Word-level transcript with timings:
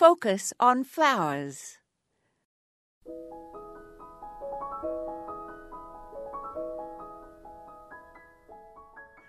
Focus 0.00 0.54
on 0.58 0.82
flowers. 0.82 1.76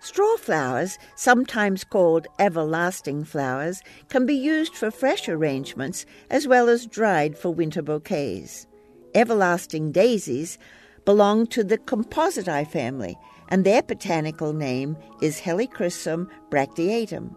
Straw 0.00 0.36
flowers, 0.38 0.98
sometimes 1.14 1.84
called 1.84 2.26
everlasting 2.40 3.22
flowers, 3.22 3.80
can 4.08 4.26
be 4.26 4.34
used 4.34 4.74
for 4.74 4.90
fresh 4.90 5.28
arrangements 5.28 6.04
as 6.32 6.48
well 6.48 6.68
as 6.68 6.88
dried 6.88 7.38
for 7.38 7.50
winter 7.54 7.80
bouquets. 7.80 8.66
Everlasting 9.14 9.92
daisies 9.92 10.58
belong 11.04 11.46
to 11.46 11.62
the 11.62 11.78
Compositae 11.78 12.66
family, 12.66 13.16
and 13.50 13.62
their 13.62 13.82
botanical 13.82 14.52
name 14.52 14.96
is 15.22 15.38
Helichrysum 15.38 16.28
bracteatum. 16.50 17.36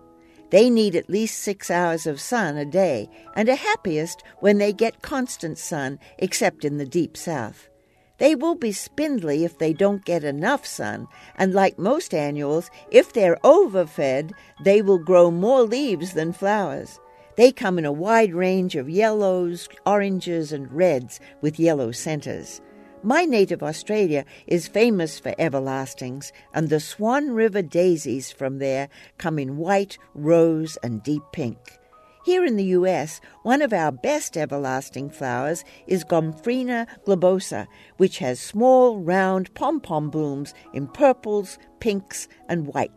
They 0.52 0.70
need 0.70 0.96
at 0.96 1.10
least 1.10 1.40
six 1.40 1.70
hours 1.70 2.08
of 2.08 2.20
sun 2.20 2.58
a 2.58 2.66
day 2.66 3.10
and 3.36 3.48
are 3.50 3.56
happiest 3.56 4.24
when 4.40 4.58
they 4.58 4.74
get 4.74 5.02
constant 5.02 5.58
sun, 5.58 6.00
except 6.18 6.66
in 6.66 6.78
the 6.78 6.86
deep 6.86 7.16
south. 7.16 7.70
They 8.18 8.36
will 8.36 8.56
be 8.56 8.74
spindly 8.74 9.46
if 9.46 9.58
they 9.58 9.72
don't 9.72 10.04
get 10.04 10.24
enough 10.24 10.66
sun, 10.66 11.08
and 11.38 11.54
like 11.54 11.80
most 11.80 12.14
annuals, 12.14 12.70
if 12.92 13.14
they're 13.14 13.40
overfed, 13.46 14.34
they 14.64 14.82
will 14.82 14.98
grow 14.98 15.32
more 15.32 15.62
leaves 15.62 16.14
than 16.14 16.34
flowers. 16.34 17.00
They 17.38 17.54
come 17.54 17.80
in 17.80 17.86
a 17.86 17.94
wide 17.94 18.34
range 18.34 18.76
of 18.76 18.90
yellows, 18.90 19.70
oranges, 19.86 20.52
and 20.52 20.70
reds 20.70 21.22
with 21.40 21.60
yellow 21.60 21.94
centers. 21.94 22.60
My 23.02 23.24
native 23.24 23.64
Australia 23.64 24.26
is 24.46 24.68
famous 24.68 25.20
for 25.20 25.32
everlastings, 25.40 26.34
and 26.54 26.68
the 26.68 26.82
Swan 26.82 27.32
River 27.32 27.62
daisies 27.62 28.30
from 28.30 28.60
there 28.60 28.90
come 29.18 29.40
in 29.40 29.56
white, 29.56 29.98
rose, 30.14 30.78
and 30.84 31.02
deep 31.02 31.24
pink. 31.32 31.80
Here 32.26 32.44
in 32.44 32.58
the 32.58 32.66
U.S., 32.66 33.22
one 33.44 33.62
of 33.62 33.72
our 33.72 33.94
best 33.94 34.36
everlasting 34.36 35.10
flowers 35.12 35.64
is 35.88 36.04
Gomphrena 36.04 36.88
globosa, 37.06 37.68
which 37.96 38.18
has 38.18 38.38
small, 38.38 39.00
round 39.00 39.54
pom 39.54 39.80
pom 39.80 40.10
blooms 40.10 40.54
in 40.74 40.88
purples, 40.88 41.58
pinks, 41.80 42.28
and 42.50 42.68
white, 42.68 42.92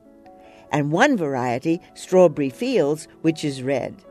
and 0.73 0.91
one 0.91 1.17
variety, 1.17 1.81
Strawberry 1.95 2.51
Fields, 2.51 3.07
which 3.21 3.45
is 3.45 3.63
red. 3.63 4.03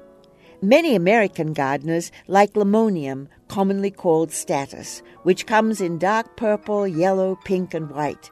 Many 0.64 0.94
American 0.94 1.54
gardeners 1.54 2.12
like 2.28 2.54
Limonium, 2.54 3.30
commonly 3.48 3.90
called 3.90 4.32
statice, 4.32 5.02
which 5.24 5.48
comes 5.48 5.82
in 5.82 5.98
dark 5.98 6.38
purple, 6.38 6.88
yellow, 6.88 7.36
pink, 7.44 7.74
and 7.74 7.90
white. 7.90 8.30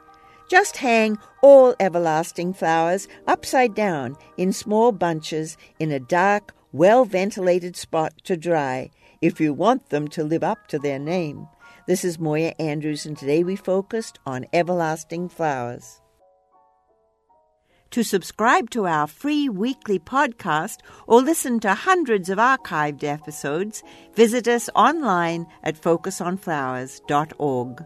Just 0.48 0.76
hang 0.76 1.18
all 1.42 1.74
everlasting 1.80 2.54
flowers 2.54 3.08
upside 3.26 3.74
down 3.74 4.16
in 4.36 4.52
small 4.52 4.92
bunches 4.92 5.56
in 5.80 5.90
a 5.90 5.98
dark, 5.98 6.54
well 6.72 7.04
ventilated 7.04 7.74
spot 7.74 8.12
to 8.22 8.36
dry 8.36 8.90
if 9.20 9.40
you 9.40 9.52
want 9.52 9.88
them 9.88 10.06
to 10.06 10.22
live 10.22 10.44
up 10.44 10.68
to 10.68 10.78
their 10.78 11.00
name. 11.00 11.48
This 11.88 12.04
is 12.04 12.20
Moya 12.20 12.54
Andrews, 12.60 13.06
and 13.06 13.18
today 13.18 13.42
we 13.42 13.56
focused 13.56 14.20
on 14.24 14.46
everlasting 14.52 15.30
flowers. 15.30 16.00
To 17.90 18.02
subscribe 18.04 18.70
to 18.70 18.86
our 18.86 19.08
free 19.08 19.48
weekly 19.48 19.98
podcast 19.98 20.76
or 21.08 21.20
listen 21.20 21.58
to 21.60 21.74
hundreds 21.74 22.28
of 22.28 22.38
archived 22.38 23.02
episodes, 23.02 23.82
visit 24.14 24.46
us 24.46 24.70
online 24.76 25.48
at 25.64 25.80
focusonflowers.org. 25.80 27.84